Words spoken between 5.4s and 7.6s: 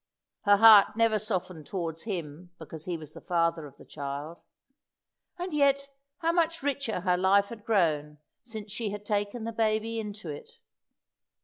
yet how much richer her life